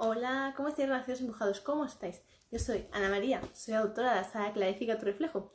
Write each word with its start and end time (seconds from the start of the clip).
Hola, 0.00 0.54
¿cómo 0.56 0.68
estáis, 0.68 0.88
relacionados 0.88 1.22
empujados? 1.22 1.60
¿Cómo 1.60 1.84
estáis? 1.84 2.22
Yo 2.52 2.60
soy 2.60 2.86
Ana 2.92 3.08
María, 3.08 3.42
soy 3.52 3.74
autora 3.74 4.10
de 4.14 4.20
la 4.20 4.30
saga 4.30 4.52
Clarifica 4.52 4.96
tu 4.96 5.04
reflejo. 5.04 5.50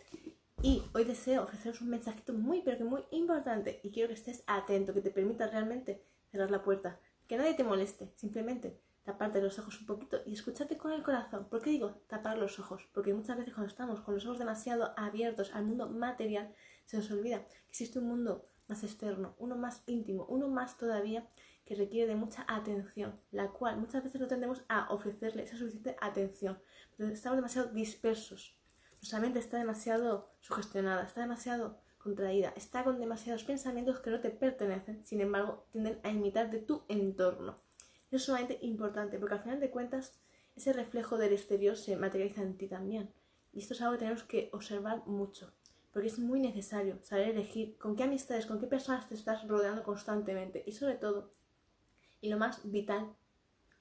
Y 0.62 0.84
hoy 0.94 1.06
deseo 1.06 1.44
ofreceros 1.44 1.80
un 1.80 1.90
mensajito 1.90 2.34
muy, 2.34 2.62
pero 2.62 2.78
que 2.78 2.84
muy 2.84 3.04
importante. 3.12 3.80
Y 3.84 3.92
quiero 3.92 4.10
que 4.10 4.16
estés 4.16 4.44
atento, 4.46 4.94
que 4.94 5.00
te 5.00 5.12
permita 5.12 5.48
realmente 5.48 6.04
cerrar 6.30 6.52
la 6.52 6.62
puerta. 6.62 7.00
Que 7.26 7.38
nadie 7.38 7.54
te 7.54 7.64
moleste, 7.64 8.12
simplemente 8.18 8.82
taparte 9.06 9.42
los 9.42 9.58
ojos 9.60 9.80
un 9.80 9.86
poquito 9.86 10.18
y 10.26 10.34
escucharte 10.34 10.76
con 10.76 10.92
el 10.92 11.04
corazón. 11.04 11.48
¿Por 11.50 11.62
qué 11.62 11.70
digo 11.70 12.02
tapar 12.08 12.38
los 12.38 12.60
ojos? 12.60 12.86
Porque 12.94 13.14
muchas 13.14 13.38
veces 13.38 13.54
cuando 13.54 13.72
estamos 13.72 14.02
con 14.02 14.14
los 14.14 14.26
ojos 14.26 14.40
demasiado 14.40 14.92
abiertos 14.98 15.52
al 15.54 15.64
mundo 15.64 15.90
material, 15.90 16.54
se 16.86 16.98
nos 16.98 17.10
olvida 17.12 17.46
que 17.46 17.70
existe 17.70 18.00
un 18.00 18.10
mundo 18.10 18.44
más 18.68 18.84
externo, 18.84 19.36
uno 19.40 19.56
más 19.56 19.84
íntimo, 19.86 20.26
uno 20.26 20.50
más 20.50 20.78
todavía 20.78 21.26
que 21.66 21.76
requiere 21.76 22.08
de 22.08 22.16
mucha 22.16 22.46
atención, 22.48 23.14
la 23.32 23.50
cual 23.50 23.78
muchas 23.78 24.04
veces 24.04 24.20
no 24.20 24.28
tendemos 24.28 24.64
a 24.68 24.92
ofrecerle 24.92 25.44
esa 25.44 25.58
suficiente 25.58 25.96
atención. 26.02 26.60
estamos 26.98 27.38
demasiado 27.38 27.70
dispersos. 27.70 28.58
Nuestra 28.96 29.20
mente 29.20 29.40
está 29.40 29.58
demasiado 29.58 30.30
sugestionada, 30.42 31.04
está 31.04 31.22
demasiado 31.22 31.80
contraída, 31.98 32.54
está 32.56 32.84
con 32.84 33.00
demasiados 33.00 33.44
pensamientos 33.44 34.00
que 34.00 34.10
no 34.10 34.20
te 34.20 34.30
pertenecen, 34.30 35.06
sin 35.06 35.22
embargo, 35.22 35.66
tienden 35.72 36.00
a 36.04 36.10
imitar 36.10 36.52
de 36.52 36.60
tu 36.60 36.84
entorno. 36.88 37.56
es 38.12 38.24
sumamente 38.24 38.60
importante 38.62 39.18
porque 39.18 39.36
al 39.36 39.42
final 39.42 39.60
de 39.60 39.72
cuentas 39.72 40.14
ese 40.56 40.74
reflejo 40.74 41.18
del 41.18 41.34
exterior 41.34 41.76
se 41.78 41.96
materializa 41.96 42.42
en 42.42 42.58
ti 42.58 42.68
también. 42.68 43.14
Y 43.54 43.60
esto 43.60 43.74
es 43.74 43.82
algo 43.82 43.94
que 43.94 44.00
tenemos 44.00 44.24
que 44.24 44.50
observar 44.52 45.06
mucho 45.06 45.54
porque 45.94 46.08
es 46.08 46.18
muy 46.18 46.40
necesario 46.40 46.98
saber 47.04 47.30
elegir 47.30 47.78
con 47.78 47.96
qué 47.96 48.04
amistades, 48.04 48.48
con 48.48 48.60
qué 48.60 48.66
personas 48.66 49.08
te 49.08 49.14
estás 49.14 49.48
rodeando 49.48 49.84
constantemente 49.84 50.64
y 50.66 50.72
sobre 50.72 50.96
todo, 50.96 51.30
y 52.24 52.30
lo 52.30 52.38
más 52.38 52.62
vital 52.64 53.14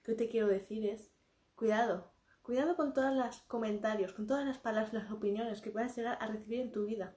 que 0.02 0.14
te 0.14 0.28
quiero 0.28 0.48
decir 0.48 0.84
es, 0.84 1.12
cuidado, 1.54 2.10
cuidado 2.42 2.74
con 2.74 2.92
todos 2.92 3.14
los 3.14 3.36
comentarios, 3.42 4.12
con 4.12 4.26
todas 4.26 4.44
las 4.44 4.58
palabras, 4.58 4.92
las 4.92 5.12
opiniones 5.12 5.60
que 5.60 5.70
puedas 5.70 5.96
llegar 5.96 6.18
a 6.20 6.26
recibir 6.26 6.58
en 6.58 6.72
tu 6.72 6.84
vida. 6.84 7.14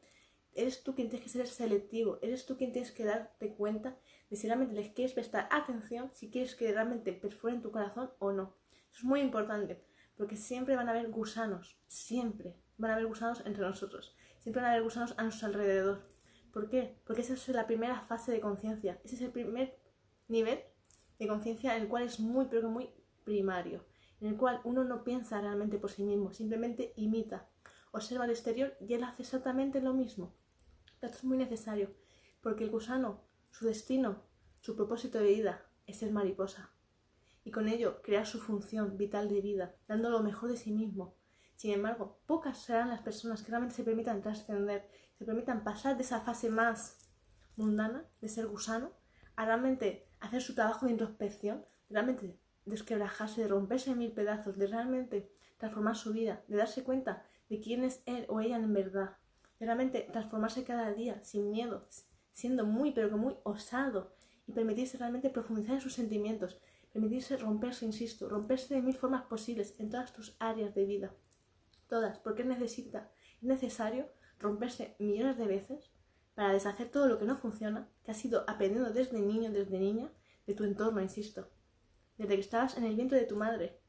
Eres 0.53 0.83
tú 0.83 0.93
quien 0.93 1.09
tienes 1.09 1.25
que 1.25 1.35
ser 1.35 1.47
selectivo, 1.47 2.19
eres 2.21 2.45
tú 2.45 2.57
quien 2.57 2.71
tienes 2.71 2.91
que 2.91 3.05
darte 3.05 3.55
cuenta 3.55 3.97
de 4.29 4.37
si 4.37 4.45
realmente 4.45 4.75
les 4.75 4.93
quieres 4.93 5.13
prestar 5.13 5.49
atención, 5.49 6.11
si 6.13 6.29
quieres 6.29 6.55
que 6.55 6.71
realmente 6.71 7.11
perforen 7.11 7.63
tu 7.63 7.71
corazón 7.71 8.11
o 8.19 8.31
no. 8.31 8.55
Eso 8.91 8.99
es 8.99 9.03
muy 9.03 9.21
importante, 9.21 9.81
porque 10.17 10.37
siempre 10.37 10.75
van 10.75 10.89
a 10.89 10.91
haber 10.91 11.09
gusanos, 11.09 11.75
siempre 11.87 12.55
van 12.77 12.91
a 12.91 12.93
haber 12.93 13.07
gusanos 13.07 13.41
entre 13.47 13.63
nosotros. 13.63 14.15
Siempre 14.37 14.61
van 14.61 14.69
a 14.69 14.73
haber 14.73 14.83
gusanos 14.83 15.15
a 15.17 15.23
nuestro 15.23 15.47
alrededor. 15.47 16.03
¿Por 16.53 16.69
qué? 16.69 16.99
Porque 17.03 17.21
esa 17.21 17.33
es 17.33 17.47
la 17.47 17.65
primera 17.65 17.99
fase 18.01 18.31
de 18.31 18.39
conciencia. 18.39 19.01
Ese 19.03 19.15
es 19.15 19.21
el 19.21 19.31
primer 19.31 19.75
nivel 20.27 20.63
de 21.19 21.27
conciencia 21.27 21.75
en 21.75 21.83
el 21.83 21.87
cual 21.87 22.03
es 22.03 22.19
muy, 22.19 22.47
pero 22.49 22.61
que 22.61 22.67
muy 22.67 22.89
primario. 23.23 23.85
En 24.21 24.29
el 24.29 24.37
cual 24.37 24.61
uno 24.63 24.83
no 24.83 25.03
piensa 25.03 25.41
realmente 25.41 25.77
por 25.77 25.91
sí 25.91 26.03
mismo, 26.03 26.31
simplemente 26.31 26.93
imita. 26.95 27.49
Observa 27.91 28.25
el 28.25 28.31
exterior 28.31 28.73
y 28.79 28.93
él 28.93 29.03
hace 29.03 29.23
exactamente 29.23 29.81
lo 29.81 29.93
mismo. 29.93 30.35
Esto 31.01 31.17
es 31.17 31.23
muy 31.23 31.37
necesario, 31.37 31.91
porque 32.41 32.63
el 32.63 32.71
gusano, 32.71 33.21
su 33.51 33.65
destino, 33.65 34.23
su 34.61 34.75
propósito 34.75 35.19
de 35.19 35.27
vida 35.27 35.65
es 35.85 35.97
ser 35.97 36.11
mariposa. 36.11 36.71
Y 37.43 37.51
con 37.51 37.67
ello 37.67 38.01
crear 38.01 38.25
su 38.25 38.39
función 38.39 38.97
vital 38.97 39.29
de 39.29 39.41
vida, 39.41 39.75
dando 39.87 40.09
lo 40.09 40.21
mejor 40.21 40.49
de 40.49 40.57
sí 40.57 40.71
mismo, 40.71 41.15
sin 41.55 41.71
embargo, 41.71 42.19
pocas 42.25 42.57
serán 42.57 42.89
las 42.89 43.01
personas 43.01 43.41
que 43.41 43.49
realmente 43.49 43.75
se 43.75 43.83
permitan 43.83 44.21
trascender, 44.21 44.89
se 45.17 45.25
permitan 45.25 45.63
pasar 45.63 45.95
de 45.95 46.03
esa 46.03 46.21
fase 46.21 46.49
más 46.49 46.97
mundana, 47.55 48.05
de 48.19 48.27
ser 48.27 48.47
gusano, 48.47 48.91
a 49.35 49.45
realmente 49.45 50.09
hacer 50.25 50.41
su 50.41 50.55
trabajo 50.55 50.85
de 50.85 50.93
introspección, 50.93 51.63
realmente 51.89 52.39
desquebrajarse, 52.65 53.41
de 53.41 53.47
romperse 53.47 53.91
en 53.91 53.99
mil 53.99 54.11
pedazos, 54.11 54.57
de 54.57 54.67
realmente 54.67 55.31
transformar 55.57 55.95
su 55.95 56.11
vida, 56.13 56.43
de 56.47 56.57
darse 56.57 56.83
cuenta 56.83 57.23
de 57.49 57.59
quién 57.59 57.83
es 57.83 58.01
él 58.05 58.25
o 58.27 58.39
ella 58.41 58.57
en 58.57 58.73
verdad, 58.73 59.17
de 59.59 59.65
realmente 59.65 60.07
transformarse 60.11 60.63
cada 60.63 60.91
día 60.91 61.23
sin 61.23 61.51
miedo, 61.51 61.87
siendo 62.31 62.65
muy 62.65 62.91
pero 62.91 63.09
que 63.09 63.15
muy 63.15 63.35
osado 63.43 64.15
y 64.47 64.51
permitirse 64.51 64.97
realmente 64.97 65.29
profundizar 65.29 65.75
en 65.75 65.81
sus 65.81 65.93
sentimientos, 65.93 66.59
permitirse 66.91 67.37
romperse, 67.37 67.85
insisto, 67.85 68.27
romperse 68.27 68.73
de 68.73 68.81
mil 68.81 68.95
formas 68.95 69.23
posibles 69.23 69.75
en 69.79 69.89
todas 69.89 70.13
tus 70.13 70.35
áreas 70.39 70.73
de 70.73 70.85
vida. 70.85 71.13
Todas, 71.87 72.19
porque 72.19 72.43
necesita, 72.43 73.11
es 73.37 73.43
necesario 73.43 74.09
romperse 74.39 74.95
millones 74.99 75.37
de 75.37 75.45
veces 75.45 75.91
para 76.35 76.53
deshacer 76.53 76.89
todo 76.89 77.07
lo 77.07 77.17
que 77.17 77.25
no 77.25 77.37
funciona, 77.37 77.89
que 78.03 78.11
has 78.11 78.23
ido 78.23 78.43
aprendiendo 78.47 78.91
desde 78.91 79.19
niño, 79.19 79.51
desde 79.51 79.79
niña, 79.79 80.11
de 80.45 80.53
tu 80.53 80.63
entorno, 80.65 81.01
insisto. 81.01 81.49
Desde 82.17 82.35
que 82.35 82.41
estabas 82.41 82.77
en 82.77 82.83
el 82.83 82.95
vientre 82.95 83.17
de 83.17 83.25
tu 83.25 83.37
madre, 83.37 83.79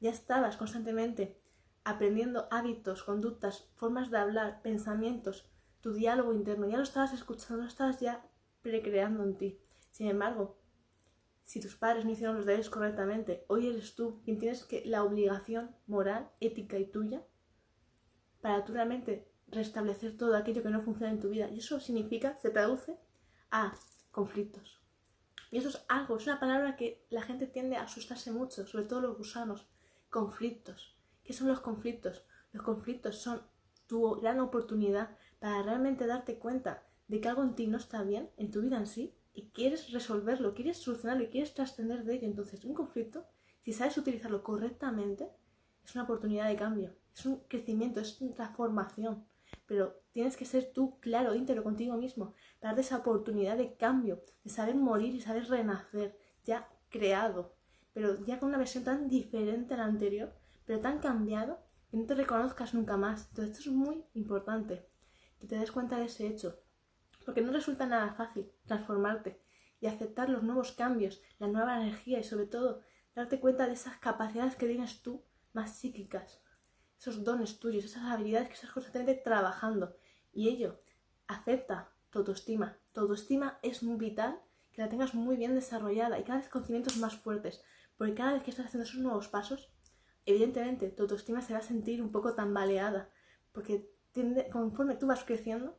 ya 0.00 0.10
estabas 0.10 0.56
constantemente 0.56 1.36
aprendiendo 1.84 2.48
hábitos, 2.50 3.04
conductas, 3.04 3.70
formas 3.74 4.10
de 4.10 4.18
hablar, 4.18 4.62
pensamientos, 4.62 5.48
tu 5.80 5.92
diálogo 5.92 6.32
interno, 6.32 6.66
ya 6.66 6.76
lo 6.76 6.82
estabas 6.82 7.12
escuchando, 7.12 7.62
lo 7.62 7.68
estabas 7.68 8.00
ya 8.00 8.26
precreando 8.62 9.22
en 9.22 9.36
ti. 9.36 9.60
Sin 9.90 10.08
embargo, 10.08 10.58
si 11.42 11.60
tus 11.60 11.76
padres 11.76 12.04
no 12.04 12.12
hicieron 12.12 12.36
los 12.36 12.46
deberes 12.46 12.70
correctamente, 12.70 13.44
hoy 13.48 13.66
eres 13.66 13.94
tú 13.94 14.20
quien 14.24 14.38
tienes 14.38 14.64
que 14.64 14.84
la 14.84 15.02
obligación 15.04 15.74
moral, 15.86 16.30
ética 16.40 16.78
y 16.78 16.86
tuya 16.86 17.24
para 18.40 18.64
tú 18.64 18.72
realmente 18.72 19.29
restablecer 19.50 20.16
todo 20.16 20.36
aquello 20.36 20.62
que 20.62 20.70
no 20.70 20.80
funciona 20.80 21.12
en 21.12 21.20
tu 21.20 21.30
vida. 21.30 21.48
Y 21.48 21.58
eso 21.58 21.80
significa, 21.80 22.36
se 22.36 22.50
traduce 22.50 22.96
a 23.50 23.74
conflictos. 24.10 24.80
Y 25.50 25.58
eso 25.58 25.68
es 25.68 25.84
algo, 25.88 26.16
es 26.16 26.26
una 26.26 26.38
palabra 26.38 26.76
que 26.76 27.04
la 27.10 27.22
gente 27.22 27.46
tiende 27.46 27.76
a 27.76 27.82
asustarse 27.82 28.30
mucho, 28.30 28.66
sobre 28.66 28.84
todo 28.84 29.00
los 29.00 29.18
gusanos. 29.18 29.66
Conflictos. 30.08 30.96
¿Qué 31.24 31.32
son 31.32 31.48
los 31.48 31.60
conflictos? 31.60 32.24
Los 32.52 32.62
conflictos 32.62 33.16
son 33.18 33.42
tu 33.86 34.16
gran 34.20 34.40
oportunidad 34.40 35.16
para 35.38 35.62
realmente 35.62 36.06
darte 36.06 36.38
cuenta 36.38 36.82
de 37.08 37.20
que 37.20 37.28
algo 37.28 37.42
en 37.42 37.54
ti 37.54 37.66
no 37.66 37.78
está 37.78 38.02
bien, 38.02 38.30
en 38.36 38.50
tu 38.50 38.60
vida 38.60 38.76
en 38.76 38.86
sí, 38.86 39.14
y 39.34 39.50
quieres 39.50 39.92
resolverlo, 39.92 40.54
quieres 40.54 40.78
solucionarlo 40.78 41.24
y 41.24 41.28
quieres 41.28 41.54
trascender 41.54 42.04
de 42.04 42.14
ello. 42.14 42.26
Entonces, 42.26 42.64
un 42.64 42.74
conflicto, 42.74 43.24
si 43.62 43.72
sabes 43.72 43.96
utilizarlo 43.96 44.42
correctamente, 44.42 45.30
es 45.84 45.94
una 45.94 46.04
oportunidad 46.04 46.48
de 46.48 46.56
cambio 46.56 46.94
es 47.14 47.26
un 47.26 47.40
crecimiento, 47.48 48.00
es 48.00 48.20
una 48.20 48.34
transformación. 48.34 49.24
Pero 49.70 50.02
tienes 50.10 50.36
que 50.36 50.44
ser 50.44 50.72
tú 50.72 50.98
claro, 50.98 51.36
íntegro 51.36 51.62
contigo 51.62 51.96
mismo, 51.96 52.34
darte 52.60 52.80
esa 52.80 52.96
oportunidad 52.96 53.56
de 53.56 53.76
cambio, 53.76 54.20
de 54.42 54.50
saber 54.50 54.74
morir 54.74 55.14
y 55.14 55.20
saber 55.20 55.48
renacer, 55.48 56.18
ya 56.42 56.68
creado, 56.88 57.54
pero 57.92 58.20
ya 58.24 58.40
con 58.40 58.48
una 58.48 58.58
versión 58.58 58.82
tan 58.82 59.06
diferente 59.06 59.74
a 59.74 59.76
la 59.76 59.84
anterior, 59.84 60.34
pero 60.64 60.80
tan 60.80 60.98
cambiado 60.98 61.60
que 61.88 61.98
no 61.98 62.04
te 62.04 62.16
reconozcas 62.16 62.74
nunca 62.74 62.96
más. 62.96 63.28
Entonces 63.28 63.58
esto 63.58 63.70
es 63.70 63.76
muy 63.76 64.04
importante, 64.14 64.88
que 65.38 65.46
te 65.46 65.54
des 65.54 65.70
cuenta 65.70 65.98
de 65.98 66.06
ese 66.06 66.26
hecho, 66.26 66.58
porque 67.24 67.40
no 67.40 67.52
resulta 67.52 67.86
nada 67.86 68.12
fácil 68.12 68.50
transformarte 68.66 69.38
y 69.80 69.86
aceptar 69.86 70.30
los 70.30 70.42
nuevos 70.42 70.72
cambios, 70.72 71.22
la 71.38 71.46
nueva 71.46 71.80
energía 71.80 72.18
y 72.18 72.24
sobre 72.24 72.46
todo 72.46 72.80
darte 73.14 73.38
cuenta 73.38 73.68
de 73.68 73.74
esas 73.74 73.98
capacidades 73.98 74.56
que 74.56 74.66
tienes 74.66 75.00
tú 75.00 75.22
más 75.52 75.76
psíquicas, 75.76 76.39
esos 77.00 77.24
dones 77.24 77.58
tuyos, 77.58 77.84
esas 77.84 78.04
habilidades 78.04 78.48
que 78.48 78.54
estás 78.54 78.70
constantemente 78.70 79.22
trabajando. 79.22 79.96
Y 80.34 80.48
ello 80.48 80.78
acepta 81.28 81.90
tu 82.10 82.18
autoestima. 82.18 82.78
Tu 82.92 83.00
autoestima 83.00 83.58
es 83.62 83.82
muy 83.82 83.96
vital 83.96 84.38
que 84.70 84.82
la 84.82 84.90
tengas 84.90 85.14
muy 85.14 85.36
bien 85.36 85.54
desarrollada 85.54 86.18
y 86.18 86.24
cada 86.24 86.40
vez 86.40 86.50
con 86.50 86.64
cimientos 86.64 86.98
más 86.98 87.16
fuertes. 87.16 87.62
Porque 87.96 88.14
cada 88.14 88.34
vez 88.34 88.42
que 88.42 88.50
estás 88.50 88.66
haciendo 88.66 88.86
esos 88.86 89.00
nuevos 89.00 89.28
pasos, 89.28 89.72
evidentemente 90.26 90.90
tu 90.90 91.04
autoestima 91.04 91.40
se 91.40 91.54
va 91.54 91.60
a 91.60 91.62
sentir 91.62 92.02
un 92.02 92.12
poco 92.12 92.34
tambaleada. 92.34 93.08
Porque 93.52 93.90
conforme 94.52 94.96
tú 94.96 95.06
vas 95.06 95.24
creciendo, 95.24 95.78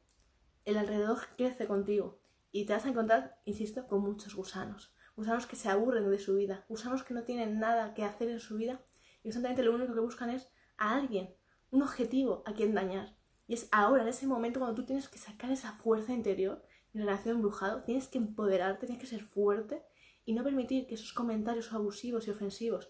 el 0.66 0.76
alrededor 0.76 1.20
crece 1.38 1.68
contigo. 1.68 2.20
Y 2.52 2.66
te 2.66 2.74
vas 2.74 2.86
a 2.86 2.90
encontrar, 2.90 3.40
insisto, 3.46 3.88
con 3.88 4.02
muchos 4.02 4.34
gusanos. 4.34 4.92
Gusanos 5.16 5.46
que 5.46 5.56
se 5.56 5.70
aburren 5.70 6.10
de 6.10 6.18
su 6.18 6.36
vida. 6.36 6.66
Gusanos 6.68 7.04
que 7.04 7.14
no 7.14 7.24
tienen 7.24 7.60
nada 7.60 7.94
que 7.94 8.04
hacer 8.04 8.30
en 8.30 8.40
su 8.40 8.58
vida. 8.58 8.82
Y 9.20 9.30
constantemente 9.30 9.62
lo 9.62 9.76
único 9.76 9.94
que 9.94 10.00
buscan 10.00 10.32
es 10.32 10.48
a 10.82 10.96
alguien, 10.96 11.34
un 11.70 11.84
objetivo 11.84 12.42
a 12.46 12.54
quien 12.54 12.74
dañar. 12.74 13.16
Y 13.48 13.54
es 13.54 13.70
ahora, 13.72 14.02
en 14.02 14.10
ese 14.10 14.26
momento, 14.26 14.60
cuando 14.60 14.76
tú 14.76 14.86
tienes 14.86 15.08
que 15.08 15.20
sacar 15.20 15.52
esa 15.52 15.74
fuerza 15.74 16.12
interior 16.12 16.64
en 16.94 17.02
relación 17.02 17.36
embrujado, 17.36 17.84
tienes 17.84 18.08
que 18.08 18.18
empoderarte, 18.18 18.88
tienes 18.88 19.02
que 19.02 19.08
ser 19.08 19.22
fuerte 19.22 19.84
y 20.26 20.34
no 20.34 20.44
permitir 20.44 20.88
que 20.88 20.96
esos 20.96 21.14
comentarios 21.14 21.72
abusivos 21.72 22.28
y 22.28 22.32
ofensivos 22.32 22.90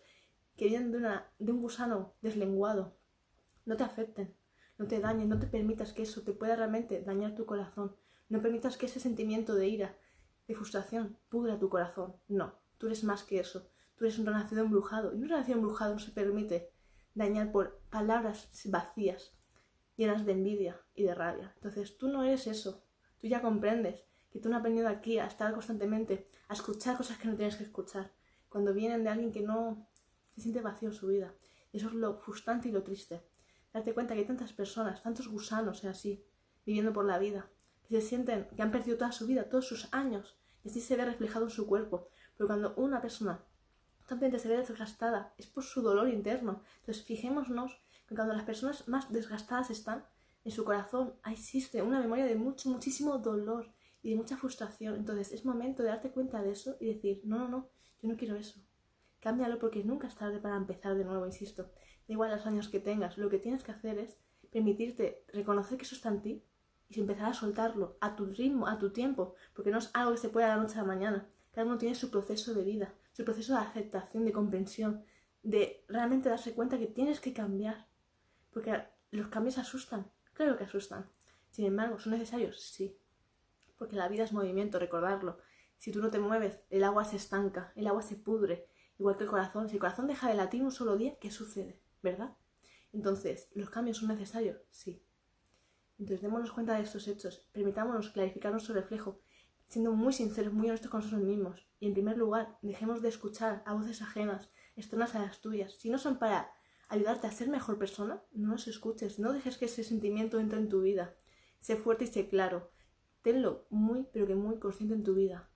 que 0.55 0.67
vienen 0.67 0.91
de, 0.91 0.97
una, 0.99 1.31
de 1.38 1.51
un 1.51 1.61
gusano 1.61 2.15
deslenguado 2.21 2.97
no 3.65 3.75
te 3.75 3.83
afecten, 3.83 4.35
no 4.77 4.88
te 4.88 4.99
dañen, 4.99 5.29
no 5.29 5.38
te 5.38 5.47
permitas 5.47 5.93
que 5.93 6.03
eso 6.03 6.21
te 6.21 6.33
pueda 6.33 6.55
realmente 6.55 7.03
dañar 7.03 7.35
tu 7.35 7.45
corazón, 7.45 7.95
no 8.29 8.41
permitas 8.41 8.77
que 8.77 8.85
ese 8.85 8.99
sentimiento 8.99 9.53
de 9.53 9.67
ira, 9.67 9.97
de 10.47 10.55
frustración, 10.55 11.17
pudra 11.29 11.59
tu 11.59 11.69
corazón. 11.69 12.15
No, 12.27 12.55
tú 12.77 12.88
eres 12.88 13.03
más 13.03 13.23
que 13.23 13.39
eso, 13.39 13.67
tú 13.95 14.05
eres 14.05 14.17
un 14.17 14.25
renacido 14.25 14.63
embrujado 14.63 15.13
y 15.13 15.21
un 15.21 15.29
renacido 15.29 15.57
embrujado 15.57 15.93
no 15.93 15.99
se 15.99 16.11
permite 16.11 16.71
dañar 17.13 17.51
por 17.51 17.81
palabras 17.89 18.49
vacías, 18.65 19.31
llenas 19.95 20.25
de 20.25 20.31
envidia 20.33 20.81
y 20.95 21.03
de 21.03 21.13
rabia. 21.13 21.51
Entonces 21.55 21.97
tú 21.97 22.07
no 22.07 22.23
eres 22.23 22.47
eso, 22.47 22.83
tú 23.19 23.27
ya 23.27 23.41
comprendes 23.41 24.05
que 24.31 24.39
tú 24.39 24.49
no 24.49 24.57
has 24.57 24.63
venido 24.63 24.87
aquí 24.87 25.19
a 25.19 25.25
estar 25.25 25.53
constantemente, 25.53 26.25
a 26.47 26.53
escuchar 26.53 26.97
cosas 26.97 27.17
que 27.17 27.27
no 27.27 27.35
tienes 27.35 27.57
que 27.57 27.63
escuchar. 27.63 28.11
Cuando 28.49 28.73
vienen 28.73 29.03
de 29.03 29.09
alguien 29.09 29.31
que 29.31 29.41
no, 29.41 29.87
se 30.33 30.41
siente 30.41 30.61
vacío 30.61 30.89
en 30.89 30.95
su 30.95 31.07
vida. 31.07 31.33
Y 31.71 31.77
eso 31.77 31.87
es 31.87 31.93
lo 31.93 32.15
frustrante 32.15 32.69
y 32.69 32.71
lo 32.71 32.83
triste. 32.83 33.23
Darte 33.73 33.93
cuenta 33.93 34.13
que 34.13 34.21
hay 34.21 34.27
tantas 34.27 34.53
personas, 34.53 35.03
tantos 35.03 35.27
gusanos 35.27 35.83
así, 35.83 36.25
viviendo 36.65 36.93
por 36.93 37.05
la 37.05 37.19
vida, 37.19 37.49
que 37.87 37.99
se 37.99 38.07
sienten 38.07 38.47
que 38.55 38.61
han 38.61 38.71
perdido 38.71 38.97
toda 38.97 39.11
su 39.11 39.27
vida, 39.27 39.49
todos 39.49 39.67
sus 39.67 39.93
años, 39.93 40.37
y 40.63 40.69
así 40.69 40.81
se 40.81 40.95
ve 40.95 41.05
reflejado 41.05 41.45
en 41.45 41.51
su 41.51 41.67
cuerpo. 41.67 42.09
Pero 42.37 42.47
cuando 42.47 42.73
una 42.75 43.01
persona 43.01 43.43
constantemente 44.11 44.39
se 44.39 44.49
ve 44.49 44.57
desgastada, 44.57 45.33
es 45.37 45.47
por 45.47 45.63
su 45.63 45.81
dolor 45.81 46.09
interno. 46.09 46.61
Entonces, 46.81 47.05
fijémonos 47.05 47.81
que 48.07 48.13
cuando 48.13 48.33
las 48.33 48.43
personas 48.43 48.85
más 48.89 49.09
desgastadas 49.09 49.69
están, 49.69 50.05
en 50.43 50.51
su 50.51 50.65
corazón 50.65 51.13
existe 51.25 51.81
una 51.81 52.01
memoria 52.01 52.25
de 52.25 52.35
mucho, 52.35 52.69
muchísimo 52.69 53.19
dolor 53.19 53.71
y 54.03 54.09
de 54.09 54.17
mucha 54.17 54.35
frustración. 54.35 54.95
Entonces, 54.95 55.31
es 55.31 55.45
momento 55.45 55.81
de 55.81 55.89
darte 55.89 56.11
cuenta 56.11 56.43
de 56.43 56.51
eso 56.51 56.75
y 56.81 56.87
decir, 56.87 57.21
no, 57.23 57.37
no, 57.37 57.47
no, 57.47 57.69
yo 58.01 58.09
no 58.09 58.17
quiero 58.17 58.35
eso. 58.35 58.59
Cámbialo 59.21 59.59
porque 59.59 59.85
nunca 59.85 60.07
es 60.07 60.15
tarde 60.15 60.39
para 60.39 60.57
empezar 60.57 60.95
de 60.95 61.05
nuevo, 61.05 61.25
insisto. 61.25 61.63
Da 62.05 62.13
igual 62.13 62.31
los 62.31 62.45
años 62.45 62.67
que 62.67 62.81
tengas, 62.81 63.17
lo 63.17 63.29
que 63.29 63.39
tienes 63.39 63.63
que 63.63 63.71
hacer 63.71 63.97
es 63.97 64.17
permitirte 64.51 65.23
reconocer 65.31 65.77
que 65.77 65.85
eso 65.85 65.95
está 65.95 66.09
en 66.09 66.21
ti 66.21 66.43
y 66.89 66.99
empezar 66.99 67.29
a 67.29 67.33
soltarlo 67.33 67.95
a 68.01 68.17
tu 68.17 68.25
ritmo, 68.25 68.67
a 68.67 68.77
tu 68.77 68.91
tiempo, 68.91 69.35
porque 69.53 69.71
no 69.71 69.77
es 69.77 69.89
algo 69.93 70.11
que 70.11 70.17
se 70.17 70.27
pueda 70.27 70.49
de 70.49 70.55
la 70.57 70.63
noche 70.63 70.73
a 70.73 70.81
la 70.81 70.87
mañana. 70.87 71.29
Cada 71.53 71.65
uno 71.65 71.77
tiene 71.77 71.95
su 71.95 72.11
proceso 72.11 72.53
de 72.53 72.65
vida, 72.65 72.93
su 73.11 73.25
proceso 73.25 73.53
de 73.53 73.59
aceptación, 73.59 74.25
de 74.25 74.31
comprensión, 74.31 75.03
de 75.43 75.83
realmente 75.87 76.29
darse 76.29 76.53
cuenta 76.53 76.79
que 76.79 76.87
tienes 76.87 77.19
que 77.19 77.33
cambiar, 77.33 77.87
porque 78.51 78.83
los 79.11 79.27
cambios 79.27 79.57
asustan, 79.57 80.11
claro 80.33 80.57
que 80.57 80.65
asustan. 80.65 81.09
Sin 81.49 81.65
embargo, 81.65 81.99
¿son 81.99 82.13
necesarios? 82.13 82.61
Sí, 82.61 82.97
porque 83.77 83.95
la 83.95 84.07
vida 84.07 84.23
es 84.23 84.31
movimiento, 84.31 84.79
recordarlo. 84.79 85.37
Si 85.77 85.91
tú 85.91 86.01
no 86.01 86.11
te 86.11 86.19
mueves, 86.19 86.59
el 86.69 86.83
agua 86.83 87.03
se 87.03 87.17
estanca, 87.17 87.73
el 87.75 87.87
agua 87.87 88.03
se 88.03 88.15
pudre, 88.15 88.67
igual 88.99 89.17
que 89.17 89.23
el 89.23 89.29
corazón. 89.29 89.67
Si 89.67 89.75
el 89.75 89.79
corazón 89.81 90.07
deja 90.07 90.29
de 90.29 90.35
latir 90.35 90.61
un 90.61 90.71
solo 90.71 90.95
día, 90.95 91.17
¿qué 91.19 91.31
sucede? 91.31 91.81
¿Verdad? 92.03 92.37
Entonces, 92.93 93.49
¿los 93.55 93.69
cambios 93.69 93.97
son 93.97 94.09
necesarios? 94.09 94.61
Sí. 94.69 95.03
Entonces, 95.97 96.21
démonos 96.21 96.51
cuenta 96.51 96.75
de 96.75 96.83
estos 96.83 97.07
hechos, 97.07 97.47
permitámonos 97.51 98.09
clarificar 98.09 98.51
nuestro 98.51 98.73
reflejo, 98.75 99.21
siendo 99.71 99.94
muy 99.94 100.12
sinceros, 100.12 100.51
muy 100.51 100.68
honestos 100.68 100.91
con 100.91 101.00
nosotros 101.00 101.23
mismos. 101.23 101.65
Y 101.79 101.88
en 101.88 101.94
primer 101.94 102.18
lugar, 102.18 102.57
dejemos 102.62 103.01
de 103.01 103.07
escuchar 103.07 103.63
a 103.65 103.73
voces 103.73 104.01
ajenas, 104.01 104.50
externas 104.75 105.15
a 105.15 105.19
las 105.19 105.39
tuyas. 105.39 105.77
Si 105.79 105.89
no 105.89 105.97
son 105.97 106.19
para 106.19 106.51
ayudarte 106.89 107.27
a 107.27 107.31
ser 107.31 107.47
mejor 107.47 107.79
persona, 107.79 108.21
no 108.33 108.51
los 108.51 108.68
escuches, 108.68 109.18
no 109.18 109.31
dejes 109.31 109.57
que 109.57 109.65
ese 109.65 109.85
sentimiento 109.85 110.41
entre 110.41 110.59
en 110.59 110.68
tu 110.68 110.81
vida. 110.81 111.15
Sé 111.62 111.77
fuerte 111.77 112.03
y 112.03 112.07
sé 112.07 112.27
claro. 112.27 112.69
Tenlo 113.21 113.65
muy, 113.69 114.06
pero 114.12 114.27
que 114.27 114.35
muy 114.35 114.59
consciente 114.59 114.94
en 114.94 115.06
tu 115.06 115.15
vida. 115.15 115.50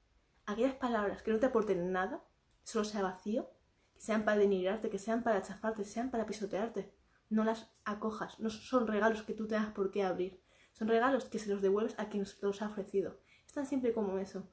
Aquellas 0.46 0.76
palabras 0.76 1.22
que 1.22 1.32
no 1.32 1.40
te 1.40 1.48
aporten 1.48 1.92
nada, 1.92 2.24
solo 2.64 2.86
sea 2.86 3.02
vacío, 3.02 3.50
que 3.94 4.00
sean 4.00 4.24
para 4.24 4.38
denigrarte, 4.38 4.90
que 4.90 4.98
sean 4.98 5.24
para 5.24 5.42
chafarte, 5.42 5.84
sean 5.84 6.10
para 6.10 6.26
pisotearte, 6.26 6.96
no 7.30 7.44
las 7.44 7.70
acojas, 7.84 8.40
no 8.40 8.50
son 8.50 8.88
regalos 8.88 9.24
que 9.24 9.34
tú 9.34 9.46
tengas 9.46 9.74
por 9.74 9.92
qué 9.92 10.04
abrir, 10.04 10.42
son 10.72 10.88
regalos 10.88 11.26
que 11.26 11.40
se 11.40 11.50
los 11.50 11.62
devuelves 11.62 11.96
a 11.98 12.08
quien 12.08 12.26
los 12.42 12.62
ha 12.62 12.68
ofrecido. 12.68 13.20
Es 13.56 13.60
tan 13.60 13.68
simple 13.68 13.94
como 13.94 14.18
eso. 14.18 14.44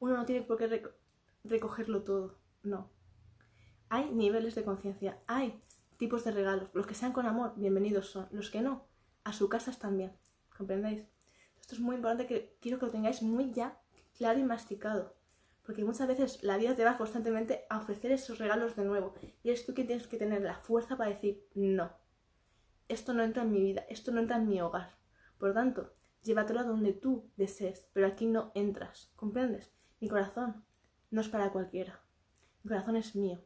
Uno 0.00 0.16
no 0.16 0.26
tiene 0.26 0.42
por 0.42 0.58
qué 0.58 0.82
recogerlo 1.44 2.02
todo, 2.02 2.40
no. 2.64 2.90
Hay 3.88 4.10
niveles 4.10 4.56
de 4.56 4.64
conciencia, 4.64 5.20
hay 5.28 5.60
tipos 5.96 6.24
de 6.24 6.32
regalos. 6.32 6.70
Los 6.72 6.88
que 6.88 6.96
sean 6.96 7.12
con 7.12 7.26
amor, 7.26 7.52
bienvenidos 7.54 8.10
son. 8.10 8.26
Los 8.32 8.50
que 8.50 8.62
no, 8.62 8.88
a 9.22 9.32
su 9.32 9.48
casa 9.48 9.70
están 9.70 9.96
bien. 9.96 10.12
¿Comprendéis? 10.58 11.06
Esto 11.60 11.76
es 11.76 11.80
muy 11.80 11.94
importante 11.94 12.26
que 12.26 12.56
quiero 12.60 12.80
que 12.80 12.86
lo 12.86 12.90
tengáis 12.90 13.22
muy 13.22 13.52
ya 13.52 13.80
claro 14.18 14.40
y 14.40 14.42
masticado. 14.42 15.14
Porque 15.62 15.84
muchas 15.84 16.08
veces 16.08 16.42
la 16.42 16.56
vida 16.56 16.74
te 16.74 16.84
va 16.84 16.98
constantemente 16.98 17.64
a 17.70 17.78
ofrecer 17.78 18.10
esos 18.10 18.38
regalos 18.38 18.74
de 18.74 18.86
nuevo. 18.86 19.14
Y 19.44 19.50
eres 19.50 19.64
tú 19.64 19.72
quien 19.72 19.86
tienes 19.86 20.08
que 20.08 20.16
tener 20.16 20.42
la 20.42 20.58
fuerza 20.58 20.96
para 20.96 21.10
decir, 21.10 21.46
no, 21.54 21.92
esto 22.88 23.14
no 23.14 23.22
entra 23.22 23.44
en 23.44 23.52
mi 23.52 23.62
vida, 23.62 23.86
esto 23.88 24.10
no 24.10 24.18
entra 24.18 24.38
en 24.38 24.48
mi 24.48 24.60
hogar. 24.60 24.96
Por 25.38 25.50
lo 25.50 25.54
tanto, 25.54 25.92
llévatelo 26.22 26.64
donde 26.64 26.92
tú 26.92 27.30
desees, 27.36 27.86
pero 27.92 28.06
aquí 28.06 28.26
no 28.26 28.50
entras. 28.54 29.10
¿Comprendes? 29.16 29.70
Mi 30.00 30.08
corazón 30.08 30.64
no 31.10 31.20
es 31.20 31.28
para 31.28 31.52
cualquiera. 31.52 32.02
Mi 32.62 32.68
corazón 32.68 32.96
es 32.96 33.14
mío. 33.16 33.44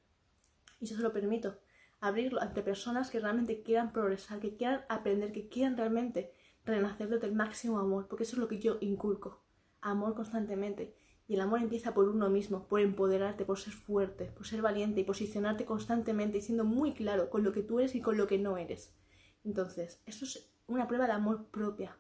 Y 0.81 0.87
yo 0.87 0.97
se 0.97 1.03
lo 1.03 1.13
permito. 1.13 1.59
Abrirlo 2.01 2.41
ante 2.41 2.63
personas 2.63 3.11
que 3.11 3.21
realmente 3.21 3.63
quieran 3.63 3.93
progresar, 3.93 4.41
que 4.41 4.57
quieran 4.57 4.85
aprender, 4.89 5.33
que 5.33 5.49
quieran 5.49 5.77
realmente 5.77 6.33
renacer 6.65 7.09
desde 7.09 7.27
el 7.27 7.35
máximo 7.35 7.79
amor. 7.79 8.09
Porque 8.09 8.25
eso 8.25 8.37
es 8.37 8.41
lo 8.41 8.49
que 8.49 8.61
yo 8.61 8.79
inculco. 8.81 9.43
Amor 9.81 10.15
constantemente. 10.15 10.97
Y 11.27 11.35
el 11.35 11.41
amor 11.41 11.61
empieza 11.61 11.95
por 11.95 12.09
uno 12.09 12.29
mismo, 12.29 12.67
por 12.69 12.81
empoderarte, 12.81 13.47
por 13.47 13.59
ser 13.59 13.73
fuerte, 13.73 14.27
por 14.27 14.47
ser 14.47 14.61
valiente 14.61 15.01
y 15.01 15.05
posicionarte 15.05 15.65
constantemente 15.65 16.39
y 16.39 16.43
siendo 16.43 16.65
muy 16.65 16.93
claro 16.93 17.31
con 17.31 17.43
lo 17.45 17.53
que 17.53 17.63
tú 17.63 17.81
eres 17.81 17.95
y 17.95 18.03
con 18.03 18.19
lo 18.19 18.27
que 18.27 18.39
no 18.39 18.59
eres. 18.59 18.95
Entonces, 19.43 20.03
eso 20.05 20.27
es 20.27 20.51
una 20.67 20.87
prueba 20.87 21.07
de 21.07 21.13
amor 21.13 21.47
propia. 21.51 21.99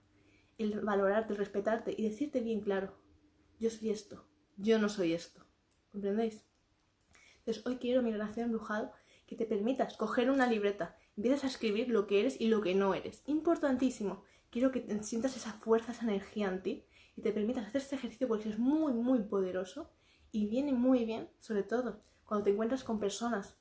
El 0.58 0.80
valorarte, 0.80 1.32
el 1.32 1.38
respetarte 1.38 1.94
y 1.96 2.02
decirte 2.02 2.40
bien 2.40 2.60
claro, 2.60 2.94
yo 3.58 3.70
soy 3.70 3.90
esto, 3.90 4.24
yo 4.56 4.78
no 4.78 4.88
soy 4.88 5.12
esto. 5.12 5.44
¿Comprendéis? 5.90 6.44
Entonces, 7.38 7.66
hoy 7.66 7.76
quiero 7.76 8.02
mi 8.02 8.12
relación 8.12 8.46
embrujado 8.46 8.92
que 9.26 9.36
te 9.36 9.46
permitas 9.46 9.96
coger 9.96 10.30
una 10.30 10.46
libreta, 10.46 10.96
empiezas 11.16 11.44
a 11.44 11.46
escribir 11.48 11.88
lo 11.88 12.06
que 12.06 12.20
eres 12.20 12.40
y 12.40 12.48
lo 12.48 12.60
que 12.60 12.74
no 12.74 12.94
eres. 12.94 13.22
Importantísimo. 13.26 14.22
Quiero 14.50 14.70
que 14.70 14.86
sientas 15.02 15.36
esa 15.36 15.52
fuerza, 15.54 15.92
esa 15.92 16.04
energía 16.04 16.48
en 16.48 16.62
ti 16.62 16.84
y 17.16 17.22
te 17.22 17.32
permitas 17.32 17.66
hacer 17.66 17.82
este 17.82 17.96
ejercicio 17.96 18.28
porque 18.28 18.48
es 18.48 18.58
muy, 18.58 18.92
muy 18.92 19.20
poderoso 19.20 19.90
y 20.30 20.46
viene 20.46 20.72
muy 20.72 21.04
bien, 21.04 21.28
sobre 21.38 21.62
todo, 21.62 22.00
cuando 22.24 22.44
te 22.44 22.50
encuentras 22.50 22.84
con 22.84 23.00
personas 23.00 23.56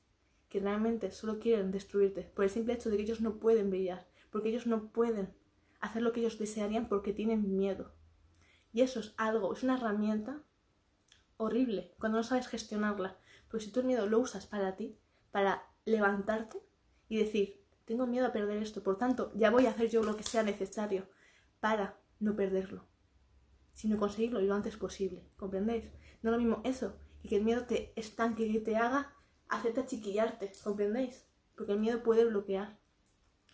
que 0.49 0.59
realmente 0.59 1.11
solo 1.11 1.39
quieren 1.39 1.71
destruirte 1.71 2.23
por 2.23 2.45
el 2.45 2.51
simple 2.51 2.73
hecho 2.73 2.89
de 2.89 2.97
que 2.97 3.03
ellos 3.03 3.21
no 3.21 3.39
pueden 3.39 3.69
brillar, 3.69 4.07
porque 4.31 4.49
ellos 4.49 4.67
no 4.67 4.91
pueden 4.91 5.33
hacer 5.87 6.01
lo 6.01 6.11
que 6.11 6.21
ellos 6.21 6.39
desearían 6.39 6.87
porque 6.87 7.13
tienen 7.13 7.55
miedo. 7.55 7.93
Y 8.71 8.81
eso 8.81 8.99
es 8.99 9.13
algo, 9.17 9.53
es 9.53 9.63
una 9.63 9.77
herramienta 9.77 10.43
horrible 11.37 11.93
cuando 11.99 12.17
no 12.19 12.23
sabes 12.23 12.47
gestionarla. 12.47 13.17
Porque 13.49 13.65
si 13.65 13.79
el 13.79 13.85
miedo 13.85 14.07
lo 14.07 14.19
usas 14.19 14.47
para 14.47 14.75
ti, 14.75 14.97
para 15.31 15.63
levantarte 15.85 16.57
y 17.07 17.17
decir, 17.17 17.63
tengo 17.85 18.07
miedo 18.07 18.25
a 18.25 18.31
perder 18.31 18.63
esto, 18.63 18.81
por 18.81 18.97
tanto, 18.97 19.31
ya 19.35 19.51
voy 19.51 19.67
a 19.67 19.71
hacer 19.71 19.89
yo 19.89 20.03
lo 20.03 20.17
que 20.17 20.23
sea 20.23 20.43
necesario 20.43 21.07
para 21.59 21.99
no 22.19 22.35
perderlo 22.35 22.87
sino 23.73 23.97
conseguirlo 23.97 24.39
lo 24.39 24.53
antes 24.53 24.77
posible. 24.77 25.27
¿Comprendéis? 25.37 25.85
No 26.21 26.29
es 26.29 26.37
lo 26.37 26.37
mismo 26.37 26.61
eso 26.63 26.97
y 27.21 27.29
que 27.29 27.37
el 27.37 27.43
miedo 27.43 27.65
te 27.65 27.93
estanque, 27.99 28.51
que 28.51 28.59
te 28.59 28.75
haga 28.75 29.13
hacerte 29.49 29.85
chiquillarte. 29.85 30.51
¿Comprendéis? 30.63 31.25
Porque 31.55 31.73
el 31.73 31.79
miedo 31.79 32.03
puede 32.03 32.25
bloquear 32.25 32.77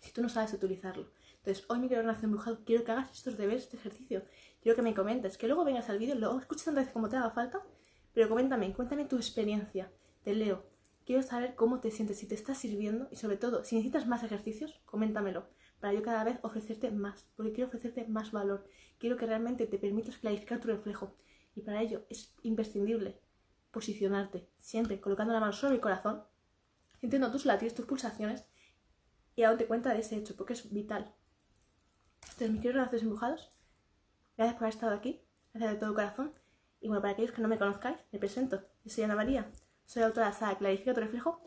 si 0.02 0.12
tú 0.12 0.22
no 0.22 0.30
sabes 0.30 0.54
utilizarlo. 0.54 1.12
Entonces, 1.40 1.66
hoy 1.70 1.80
mi 1.80 1.88
querido 1.88 2.06
nación 2.06 2.26
embrujado, 2.26 2.60
quiero 2.66 2.84
que 2.84 2.92
hagas 2.92 3.12
estos 3.12 3.38
deberes, 3.38 3.64
este 3.64 3.78
ejercicio. 3.78 4.24
Quiero 4.62 4.76
que 4.76 4.82
me 4.82 4.94
comentes, 4.94 5.38
que 5.38 5.48
luego 5.48 5.64
vengas 5.64 5.90
al 5.90 6.00
vídeo, 6.00 6.16
lo 6.16 6.38
escuches 6.40 6.66
tantas 6.66 6.84
veces 6.84 6.94
como 6.94 7.10
te 7.10 7.16
haga 7.16 7.32
falta, 7.32 7.62
pero 8.14 8.28
coméntame, 8.28 8.74
cuéntame 8.74 9.06
tu 9.06 9.16
experiencia. 9.16 9.90
Te 10.24 10.34
leo. 10.34 10.64
Quiero 11.06 11.24
saber 11.24 11.56
cómo 11.56 11.80
te 11.80 11.92
sientes, 11.92 12.20
si 12.20 12.28
te 12.28 12.36
está 12.36 12.54
sirviendo 12.54 13.08
y 13.10 13.16
sobre 13.16 13.38
todo, 13.38 13.64
si 13.64 13.76
necesitas 13.76 14.06
más 14.06 14.24
ejercicios, 14.24 14.80
coméntamelo 14.86 15.48
para 15.80 15.94
yo 15.94 16.04
cada 16.04 16.24
vez 16.24 16.40
ofrecerte 16.42 16.92
más, 16.92 17.26
porque 17.36 17.54
quiero 17.54 17.68
ofrecerte 17.68 18.06
más 18.06 18.32
valor, 18.32 18.66
quiero 18.98 19.18
que 19.18 19.26
realmente 19.26 19.66
te 19.66 19.78
permitas 19.78 20.18
clarificar 20.18 20.60
tu 20.60 20.68
reflejo 20.68 21.16
y 21.56 21.62
para 21.62 21.82
ello 21.82 22.06
es 22.10 22.34
imprescindible 22.44 23.20
posicionarte 23.72 24.50
siempre 24.58 25.00
colocando 25.00 25.34
la 25.34 25.40
mano 25.40 25.54
sobre 25.54 25.76
el 25.76 25.82
corazón, 25.82 26.24
sintiendo 27.00 27.32
tus 27.32 27.46
latidos, 27.46 27.76
tus 27.76 27.86
pulsaciones 27.86 28.46
y 29.36 29.44
dándote 29.44 29.68
cuenta 29.68 29.94
de 29.94 30.02
ese 30.02 30.18
hecho, 30.18 30.36
porque 30.36 30.54
es 30.54 30.72
vital. 30.72 31.16
Queridos 32.40 32.74
relaciones 32.74 33.04
empujados, 33.04 33.50
gracias 34.38 34.56
por 34.56 34.64
haber 34.64 34.74
estado 34.74 34.96
aquí, 34.96 35.22
gracias 35.54 35.74
de 35.74 35.80
todo 35.80 35.94
corazón. 35.94 36.34
Y 36.80 36.88
bueno, 36.88 37.02
para 37.02 37.14
aquellos 37.14 37.34
que 37.34 37.42
no 37.42 37.50
me 37.50 37.58
conozcáis, 37.58 37.98
me 38.14 38.20
presento. 38.20 38.62
Yo 38.86 38.92
soy 38.92 39.04
Ana 39.04 39.16
María, 39.16 39.52
soy 39.84 40.04
autora 40.04 40.28
de 40.28 40.32
la 40.32 40.40
saga 40.40 40.58
Clarifica 40.58 40.94
tu 40.94 41.02
reflejo 41.02 41.42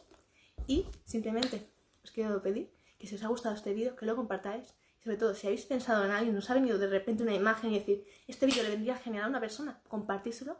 y 0.66 0.86
simplemente 1.04 1.66
os 2.04 2.10
quiero 2.10 2.42
pedir 2.42 2.70
que 2.98 3.06
si 3.06 3.14
os 3.14 3.22
ha 3.22 3.28
gustado 3.28 3.54
este 3.54 3.72
vídeo, 3.72 3.96
que 3.96 4.04
lo 4.04 4.14
compartáis. 4.16 4.74
Y 5.00 5.04
sobre 5.04 5.16
todo, 5.16 5.34
si 5.34 5.46
habéis 5.46 5.64
pensado 5.64 6.04
en 6.04 6.10
alguien, 6.10 6.36
os 6.36 6.50
ha 6.50 6.54
venido 6.54 6.78
de 6.78 6.86
repente 6.86 7.22
una 7.22 7.34
imagen 7.34 7.72
y 7.72 7.78
decir, 7.78 8.04
este 8.26 8.46
vídeo 8.46 8.62
le 8.62 8.70
vendría 8.70 8.96
genial 8.96 9.24
a 9.24 9.28
una 9.28 9.40
persona, 9.40 9.80
compartíselo. 9.88 10.58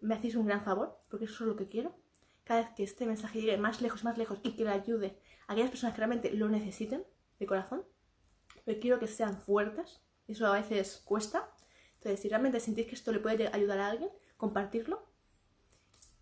Me 0.00 0.14
hacéis 0.14 0.36
un 0.36 0.46
gran 0.46 0.64
favor, 0.64 0.98
porque 1.10 1.26
eso 1.26 1.44
es 1.44 1.48
lo 1.48 1.54
que 1.54 1.68
quiero. 1.68 1.94
Cada 2.44 2.62
vez 2.62 2.70
que 2.74 2.82
este 2.82 3.06
mensaje 3.06 3.40
llegue 3.40 3.58
más 3.58 3.82
lejos, 3.82 4.04
más 4.04 4.16
lejos 4.18 4.40
y 4.42 4.56
que 4.56 4.64
le 4.64 4.70
ayude 4.70 5.20
a 5.46 5.52
aquellas 5.52 5.70
personas 5.70 5.94
que 5.94 5.98
realmente 5.98 6.32
lo 6.32 6.48
necesiten 6.48 7.04
de 7.38 7.46
corazón, 7.46 7.84
pero 8.68 8.80
quiero 8.80 8.98
que 8.98 9.08
sean 9.08 9.40
fuertes. 9.40 10.02
Eso 10.26 10.46
a 10.46 10.52
veces 10.52 11.00
cuesta. 11.02 11.48
Entonces, 11.94 12.20
si 12.20 12.28
realmente 12.28 12.60
sentís 12.60 12.86
que 12.86 12.96
esto 12.96 13.12
le 13.12 13.18
puede 13.18 13.48
ayudar 13.48 13.78
a 13.78 13.88
alguien, 13.88 14.10
compartirlo 14.36 15.06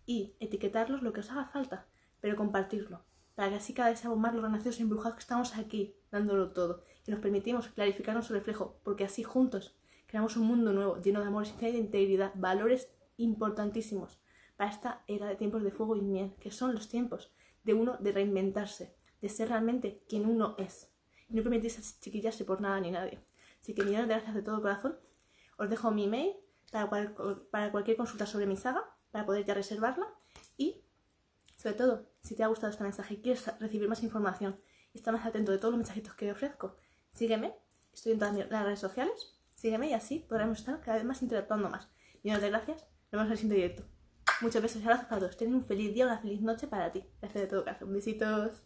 y 0.05 0.37
etiquetarlos 0.39 1.01
lo 1.01 1.11
que 1.11 1.19
os 1.19 1.29
haga 1.29 1.43
falta, 1.43 1.87
pero 2.21 2.37
compartirlo 2.37 3.03
para 3.35 3.49
que 3.49 3.55
así 3.57 3.73
cada 3.73 3.89
vez 3.89 3.99
seamos 3.99 4.17
más 4.17 4.33
los 4.33 4.41
renacidos 4.41 4.79
y 4.79 4.83
embrujados 4.83 5.15
que 5.15 5.23
estamos 5.23 5.57
aquí, 5.57 5.97
dándolo 6.09 6.53
todo, 6.53 6.83
y 7.05 7.11
nos 7.11 7.19
permitimos 7.19 7.67
clarificar 7.67 8.15
nuestro 8.15 8.37
reflejo, 8.37 8.79
porque 8.81 9.03
así 9.03 9.23
juntos 9.23 9.75
creamos 10.05 10.37
un 10.37 10.47
mundo 10.47 10.71
nuevo, 10.71 11.01
lleno 11.01 11.19
de 11.19 11.27
amor, 11.27 11.45
de 11.45 11.69
integridad, 11.71 12.31
valores 12.35 12.87
importantísimos 13.17 14.21
para 14.55 14.71
esta 14.71 15.03
era 15.05 15.27
de 15.27 15.35
tiempos 15.35 15.63
de 15.63 15.71
fuego 15.71 15.97
y 15.97 16.01
miel, 16.01 16.33
que 16.39 16.49
son 16.49 16.73
los 16.73 16.87
tiempos 16.87 17.29
de 17.65 17.73
uno 17.73 17.97
de 17.99 18.13
reinventarse, 18.13 18.95
de 19.19 19.27
ser 19.27 19.49
realmente 19.49 20.01
quien 20.07 20.25
uno 20.25 20.55
es. 20.57 20.89
No 21.29 21.43
permitirse 21.43 21.81
chiquillarse 21.99 22.45
por 22.45 22.61
nada 22.61 22.79
ni 22.79 22.91
nadie. 22.91 23.19
Así 23.61 23.73
que 23.73 23.83
millones 23.83 24.07
de 24.07 24.13
gracias 24.13 24.35
de 24.35 24.41
todo 24.41 24.61
corazón. 24.61 24.97
Os 25.57 25.69
dejo 25.69 25.91
mi 25.91 26.05
email 26.05 26.35
para, 26.71 27.71
cualquier 27.71 27.97
consulta 27.97 28.25
sobre 28.25 28.45
mi 28.45 28.57
saga, 28.57 28.83
para 29.11 29.25
poder 29.25 29.45
ya 29.45 29.53
reservarla. 29.53 30.07
Y, 30.57 30.83
sobre 31.57 31.75
todo, 31.75 32.05
si 32.23 32.35
te 32.35 32.43
ha 32.43 32.47
gustado 32.47 32.71
este 32.71 32.83
mensaje 32.83 33.15
y 33.15 33.17
quieres 33.17 33.45
recibir 33.59 33.89
más 33.89 34.03
información 34.03 34.55
y 34.93 34.99
estar 34.99 35.13
más 35.13 35.25
atento 35.25 35.51
de 35.51 35.57
todos 35.57 35.73
los 35.73 35.79
mensajitos 35.79 36.15
que 36.15 36.31
ofrezco, 36.31 36.75
sígueme. 37.13 37.55
Estoy 37.93 38.13
en 38.13 38.19
todas 38.19 38.35
las 38.35 38.63
redes 38.63 38.79
sociales. 38.79 39.33
Sígueme 39.55 39.89
y 39.89 39.93
así 39.93 40.19
podremos 40.19 40.59
estar 40.59 40.79
cada 40.81 40.97
vez 40.97 41.05
más 41.05 41.21
interactuando 41.21 41.69
más. 41.69 41.89
Millones 42.23 42.43
de 42.43 42.49
gracias. 42.49 42.81
Nos 43.11 43.11
vemos 43.11 43.25
en 43.25 43.31
el 43.31 43.37
siguiente 43.37 43.55
directo. 43.55 43.83
Muchos 44.41 44.61
besos 44.61 44.81
y 44.81 44.85
abrazos 44.85 45.07
para 45.07 45.21
todos. 45.21 45.37
Ten 45.37 45.55
un 45.55 45.65
feliz 45.65 45.93
día, 45.93 46.05
una 46.05 46.19
feliz 46.19 46.41
noche 46.41 46.67
para 46.67 46.91
ti. 46.91 47.03
Gracias 47.21 47.43
de 47.43 47.47
todo 47.47 47.65
caso. 47.65 47.87
Besitos. 47.87 48.61